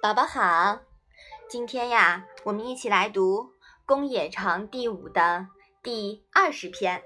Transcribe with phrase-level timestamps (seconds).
[0.00, 0.78] 宝宝好，
[1.48, 3.42] 今天呀，我们一起来读
[3.84, 5.48] 《公冶长》第五的
[5.82, 7.02] 第二十篇。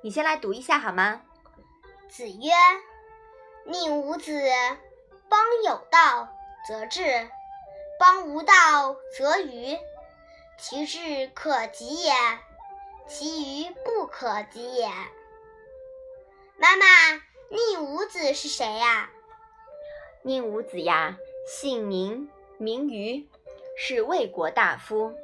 [0.00, 1.20] 你先来读一下好吗？
[2.08, 2.50] 子曰
[3.70, 4.32] ：“宁武子，
[5.28, 6.30] 邦有道
[6.66, 7.28] 则治，
[8.00, 9.78] 邦无道则愚。
[10.56, 12.14] 其志可及也，
[13.06, 14.88] 其愚不可及也。”
[16.56, 16.86] 妈妈，
[17.50, 19.10] 宁武子是谁呀？
[20.22, 21.18] 宁武子呀，
[21.50, 23.26] 姓宁，名瑜，
[23.74, 25.14] 是魏国大夫。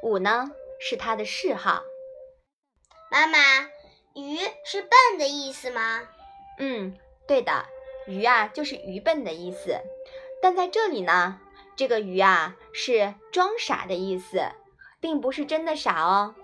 [0.00, 1.82] 武呢，是他的谥号。
[3.10, 3.38] 妈妈，
[4.14, 6.08] 愚是笨的意思吗？
[6.60, 6.96] 嗯，
[7.26, 7.66] 对的，
[8.06, 9.80] 愚啊就是愚笨的意思。
[10.40, 11.40] 但在这里呢，
[11.74, 14.52] 这个愚啊是装傻的意思，
[15.00, 16.36] 并不是真的傻哦。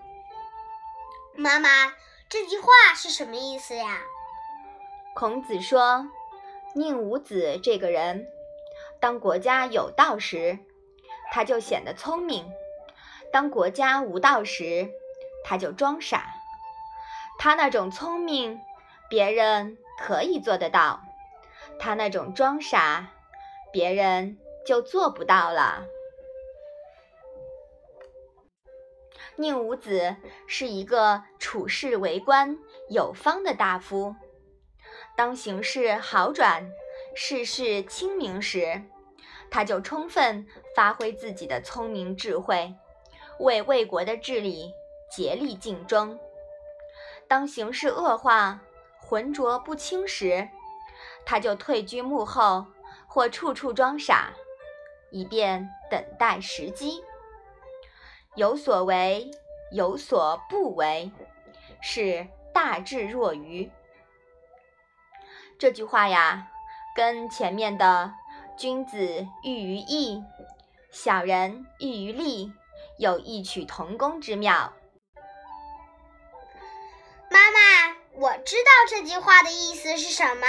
[1.33, 1.93] 妈妈，
[2.27, 4.01] 这句话是什么意思呀？
[5.15, 6.09] 孔子说。
[6.75, 8.27] 宁武子这个人，
[8.99, 10.59] 当国家有道时，
[11.31, 12.45] 他就显得聪明；
[13.31, 14.89] 当国家无道时，
[15.43, 16.33] 他就装傻。
[17.39, 18.59] 他那种聪明，
[19.09, 21.01] 别人可以做得到；
[21.79, 23.11] 他那种装傻，
[23.71, 25.85] 别人就做不到了。
[29.35, 30.15] 宁武子
[30.47, 32.57] 是一个处事为官
[32.89, 34.15] 有方的大夫。
[35.15, 36.71] 当形势好转、
[37.19, 38.83] 世事清明时，
[39.49, 42.75] 他就充分发挥自己的聪明智慧，
[43.39, 44.71] 为魏国的治理
[45.09, 46.15] 竭力尽忠；
[47.27, 48.61] 当形势恶化、
[48.99, 50.47] 浑浊不清时，
[51.25, 52.67] 他就退居幕后
[53.07, 54.31] 或处处装傻，
[55.09, 57.03] 以便等待时机。
[58.35, 59.31] 有所为，
[59.71, 61.11] 有所不为，
[61.81, 63.71] 是大智若愚。
[65.57, 66.51] 这句话呀，
[66.97, 68.11] 跟前面的
[68.57, 70.23] “君子喻于义，
[70.89, 72.51] 小人喻于利”
[72.97, 74.73] 有异曲同工之妙。
[77.29, 80.47] 妈妈，我知道这句话的意思是什么，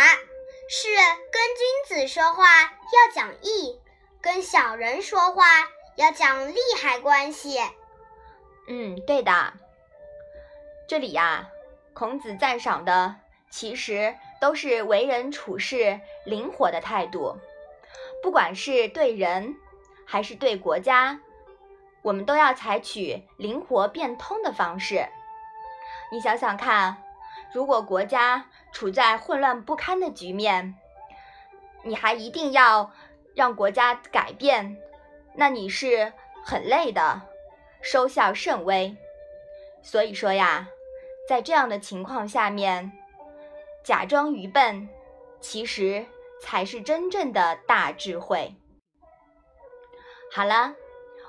[0.70, 0.88] 是
[1.30, 3.78] 跟君子说话要讲义，
[4.22, 5.44] 跟小人说话
[5.96, 7.58] 要讲利害关系。
[8.68, 9.52] 嗯，对的。
[10.88, 11.50] 这里呀，
[11.92, 13.16] 孔子赞赏的
[13.50, 14.14] 其实。
[14.40, 17.36] 都是为人处事灵活的态度，
[18.22, 19.56] 不管是对人
[20.06, 21.18] 还是对国家，
[22.02, 25.08] 我们都要采取灵活变通的方式。
[26.12, 27.02] 你想想看，
[27.52, 30.76] 如果国家处在混乱不堪的局面，
[31.82, 32.92] 你还一定要
[33.34, 34.78] 让国家改变，
[35.34, 36.12] 那你是
[36.44, 37.22] 很累的，
[37.82, 38.96] 收效甚微。
[39.82, 40.68] 所以说呀，
[41.28, 42.92] 在这样的情况下面。
[43.84, 44.88] 假装愚笨，
[45.40, 46.06] 其实
[46.42, 48.54] 才是真正的大智慧。
[50.32, 50.74] 好了，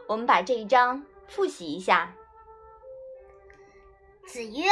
[0.08, 2.16] 我们把这一章复习一下。
[4.28, 4.70] 子曰：“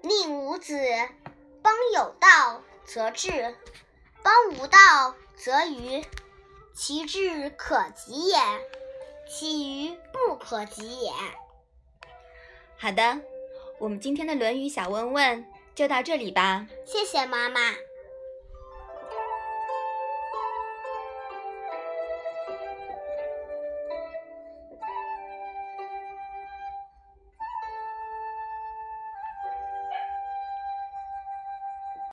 [0.00, 0.78] 宁无子，
[1.60, 3.56] 邦有道则治，
[4.22, 4.78] 邦无道
[5.34, 6.04] 则愚。
[6.74, 8.38] 其志可及也，
[9.28, 11.12] 其愚不可及也。”
[12.78, 13.20] 好的，
[13.78, 15.51] 我们今天的《论语》小问问。
[15.74, 17.60] 就到这里吧，谢谢妈妈。